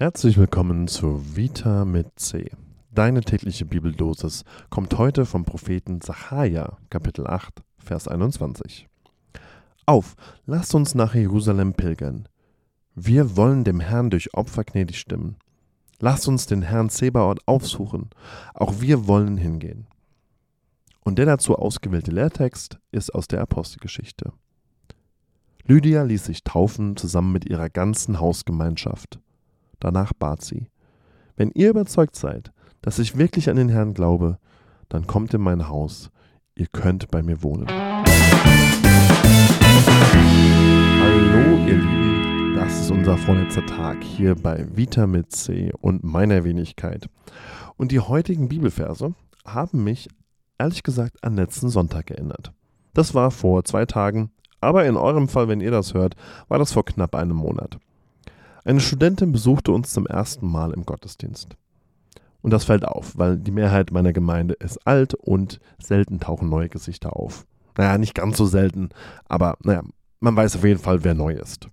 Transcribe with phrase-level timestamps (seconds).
[0.00, 2.50] Herzlich willkommen zu Vita mit C.
[2.90, 8.88] Deine tägliche Bibeldosis kommt heute vom Propheten Sacharja, Kapitel 8, Vers 21.
[9.84, 10.16] Auf,
[10.46, 12.26] lasst uns nach Jerusalem pilgern.
[12.94, 15.36] Wir wollen dem Herrn durch Opfer gnädig stimmen.
[15.98, 18.08] Lasst uns den Herrn Zebaoth aufsuchen.
[18.54, 19.86] Auch wir wollen hingehen.
[21.00, 24.32] Und der dazu ausgewählte Lehrtext ist aus der Apostelgeschichte.
[25.64, 29.20] Lydia ließ sich taufen zusammen mit ihrer ganzen Hausgemeinschaft.
[29.80, 30.68] Danach bat sie,
[31.36, 34.38] wenn ihr überzeugt seid, dass ich wirklich an den Herrn glaube,
[34.90, 36.10] dann kommt in mein Haus,
[36.54, 37.66] ihr könnt bei mir wohnen.
[41.00, 46.44] Hallo ihr Lieben, das ist unser vorletzter Tag hier bei Vita mit C und meiner
[46.44, 47.08] Wenigkeit.
[47.78, 49.14] Und die heutigen Bibelverse
[49.46, 50.10] haben mich
[50.58, 52.52] ehrlich gesagt an letzten Sonntag erinnert.
[52.92, 56.16] Das war vor zwei Tagen, aber in eurem Fall, wenn ihr das hört,
[56.48, 57.78] war das vor knapp einem Monat.
[58.64, 61.56] Eine Studentin besuchte uns zum ersten Mal im Gottesdienst.
[62.42, 66.68] Und das fällt auf, weil die Mehrheit meiner Gemeinde ist alt und selten tauchen neue
[66.68, 67.46] Gesichter auf.
[67.76, 68.90] Naja, nicht ganz so selten,
[69.28, 69.82] aber naja,
[70.20, 71.68] man weiß auf jeden Fall, wer neu ist.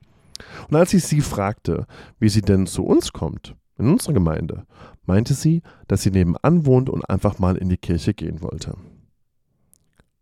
[0.69, 1.85] Und als ich sie fragte,
[2.19, 4.65] wie sie denn zu uns kommt, in unsere Gemeinde,
[5.05, 8.75] meinte sie, dass sie nebenan wohnt und einfach mal in die Kirche gehen wollte.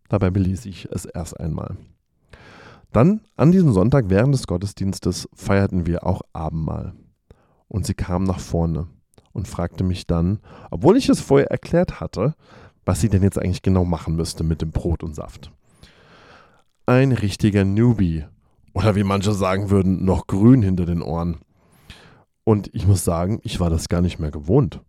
[0.08, 1.76] Dabei beließ ich es erst einmal.
[2.92, 6.94] Dann, an diesem Sonntag während des Gottesdienstes, feierten wir auch Abendmahl.
[7.68, 8.86] Und sie kam nach vorne
[9.32, 10.38] und fragte mich dann,
[10.70, 12.34] obwohl ich es vorher erklärt hatte,
[12.84, 15.52] was sie denn jetzt eigentlich genau machen müsste mit dem Brot und Saft.
[16.86, 18.24] Ein richtiger Newbie.
[18.72, 21.38] Oder wie manche sagen würden, noch grün hinter den Ohren.
[22.44, 24.80] Und ich muss sagen, ich war das gar nicht mehr gewohnt.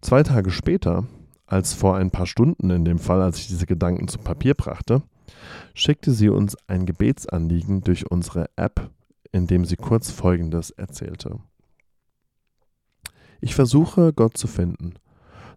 [0.00, 1.04] Zwei Tage später,
[1.46, 5.02] als vor ein paar Stunden in dem Fall, als ich diese Gedanken zu Papier brachte,
[5.74, 8.90] schickte sie uns ein Gebetsanliegen durch unsere App,
[9.32, 11.38] in dem sie kurz Folgendes erzählte.
[13.40, 14.94] Ich versuche, Gott zu finden.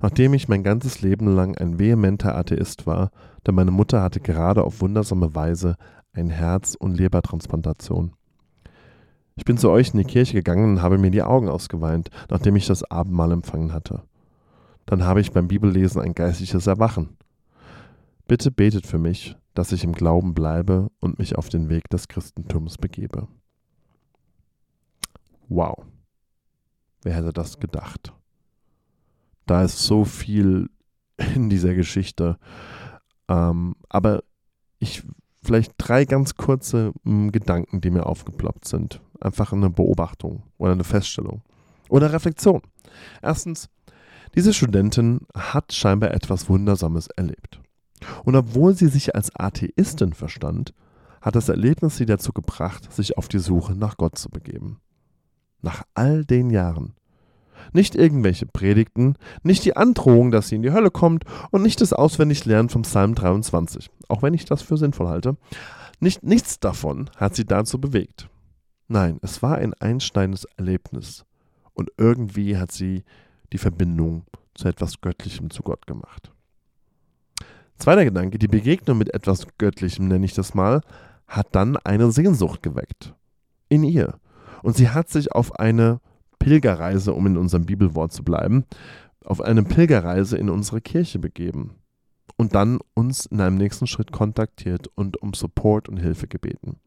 [0.01, 3.11] Nachdem ich mein ganzes Leben lang ein vehementer Atheist war,
[3.45, 5.75] denn meine Mutter hatte gerade auf wundersame Weise
[6.13, 8.13] ein Herz- und Lebertransplantation.
[9.35, 12.55] Ich bin zu euch in die Kirche gegangen und habe mir die Augen ausgeweint, nachdem
[12.55, 14.03] ich das Abendmahl empfangen hatte.
[14.85, 17.17] Dann habe ich beim Bibellesen ein geistliches Erwachen.
[18.27, 22.08] Bitte betet für mich, dass ich im Glauben bleibe und mich auf den Weg des
[22.08, 23.27] Christentums begebe.
[25.49, 25.83] Wow.
[27.02, 28.14] Wer hätte das gedacht?
[29.45, 30.70] Da ist so viel
[31.36, 32.37] in dieser Geschichte.
[33.27, 34.23] Ähm, aber
[34.77, 35.03] ich
[35.43, 39.02] vielleicht drei ganz kurze m, hm, Gedanken, die mir aufgeploppt sind.
[39.20, 41.41] Einfach eine Beobachtung oder eine Feststellung
[41.89, 42.61] oder Reflexion.
[43.21, 43.67] Erstens,
[44.36, 47.59] diese Studentin hat scheinbar etwas Wundersames erlebt.
[48.23, 50.73] Und obwohl sie sich als Atheistin verstand,
[51.21, 54.80] hat das Erlebnis sie dazu gebracht, sich auf die Suche nach Gott zu begeben.
[55.61, 56.93] Nach all den Jahren.
[57.73, 61.92] Nicht irgendwelche Predigten, nicht die Androhung, dass sie in die Hölle kommt und nicht das
[61.92, 65.36] Auswendiglernen vom Psalm 23, auch wenn ich das für sinnvoll halte.
[65.99, 68.30] Nicht, nichts davon hat sie dazu bewegt.
[68.88, 71.26] Nein, es war ein einschneidendes Erlebnis
[71.73, 73.04] und irgendwie hat sie
[73.52, 74.23] die Verbindung
[74.55, 76.32] zu etwas Göttlichem zu Gott gemacht.
[77.79, 80.81] Zweiter Gedanke, die Begegnung mit etwas Göttlichem, nenne ich das mal,
[81.27, 83.15] hat dann eine Sehnsucht geweckt.
[83.69, 84.19] In ihr.
[84.61, 86.01] Und sie hat sich auf eine
[86.39, 88.65] Pilgerreise, um in unserem Bibelwort zu bleiben,
[89.23, 91.75] auf eine Pilgerreise in unsere Kirche begeben.
[92.35, 96.77] Und dann uns in einem nächsten Schritt kontaktiert und um Support und Hilfe gebeten.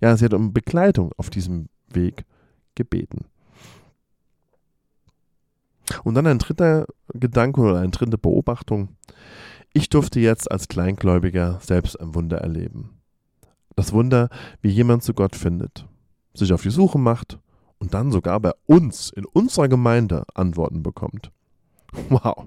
[0.00, 2.24] Ja, sie hat um Begleitung auf diesem Weg
[2.74, 3.26] gebeten.
[6.02, 8.88] Und dann ein dritter Gedanke oder eine dritte Beobachtung.
[9.76, 12.98] Ich durfte jetzt als Kleingläubiger selbst ein Wunder erleben.
[13.74, 14.30] Das Wunder,
[14.62, 15.86] wie jemand zu Gott findet,
[16.32, 17.38] sich auf die Suche macht
[17.78, 21.30] und dann sogar bei uns in unserer Gemeinde Antworten bekommt.
[22.08, 22.46] Wow,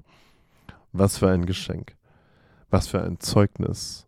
[0.92, 1.96] was für ein Geschenk,
[2.72, 4.08] was für ein Zeugnis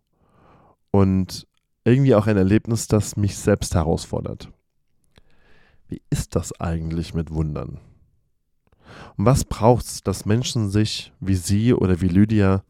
[0.90, 1.46] und
[1.84, 4.50] irgendwie auch ein Erlebnis, das mich selbst herausfordert.
[5.86, 7.78] Wie ist das eigentlich mit Wundern?
[9.16, 12.64] Und was braucht es, dass Menschen sich wie Sie oder wie Lydia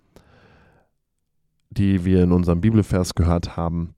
[1.77, 3.95] die wir in unserem Bibelvers gehört haben,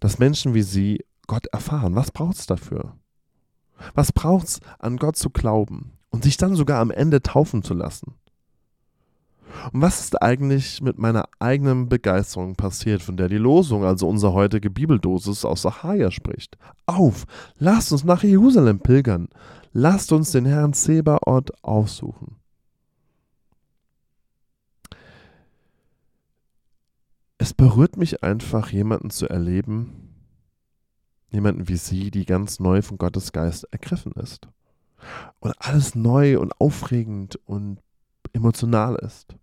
[0.00, 1.94] dass Menschen wie sie Gott erfahren.
[1.94, 2.94] Was braucht es dafür?
[3.94, 7.74] Was braucht es, an Gott zu glauben und sich dann sogar am Ende taufen zu
[7.74, 8.14] lassen?
[9.72, 14.32] Und was ist eigentlich mit meiner eigenen Begeisterung passiert, von der die Losung, also unsere
[14.32, 16.56] heutige Bibeldosis aus Sacharja spricht?
[16.86, 17.24] Auf,
[17.58, 19.28] lasst uns nach Jerusalem pilgern,
[19.72, 22.36] lasst uns den Herrn Zebaoth aufsuchen.
[27.46, 30.12] Es berührt mich einfach, jemanden zu erleben,
[31.30, 34.48] jemanden wie sie, die ganz neu von Gottes Geist ergriffen ist.
[35.38, 37.80] und alles neu und aufregend und
[38.32, 39.36] emotional ist.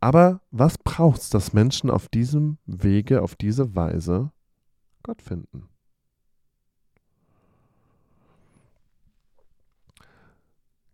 [0.00, 4.32] Aber was braucht es, dass Menschen auf diesem Wege, auf diese Weise
[5.04, 5.68] Gott finden?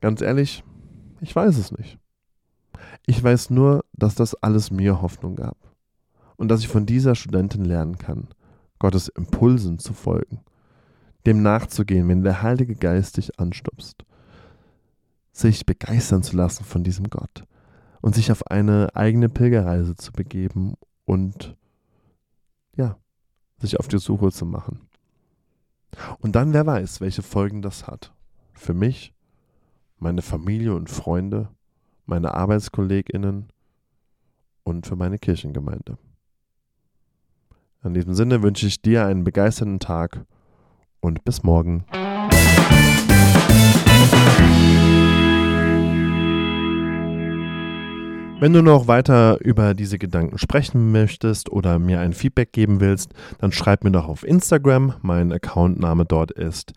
[0.02, 0.62] Ganz ehrlich,
[1.22, 2.01] ich weiß es nicht.
[3.06, 5.56] Ich weiß nur, dass das alles mir Hoffnung gab
[6.36, 8.28] und dass ich von dieser Studentin lernen kann,
[8.78, 10.40] Gottes Impulsen zu folgen,
[11.26, 14.04] dem nachzugehen, wenn der Heilige Geist dich anstupst,
[15.32, 17.44] sich begeistern zu lassen von diesem Gott
[18.00, 20.74] und sich auf eine eigene Pilgerreise zu begeben
[21.04, 21.56] und
[22.76, 22.96] ja,
[23.58, 24.88] sich auf die Suche zu machen.
[26.18, 28.12] Und dann, wer weiß, welche Folgen das hat.
[28.54, 29.14] Für mich,
[29.98, 31.48] meine Familie und Freunde,
[32.06, 33.48] meine ArbeitskollegInnen
[34.64, 35.98] und für meine Kirchengemeinde.
[37.84, 40.24] In diesem Sinne wünsche ich dir einen begeisterten Tag
[41.00, 41.84] und bis morgen.
[48.42, 53.14] Wenn du noch weiter über diese Gedanken sprechen möchtest oder mir ein Feedback geben willst,
[53.38, 54.94] dann schreib mir doch auf Instagram.
[55.00, 56.72] Mein Accountname dort ist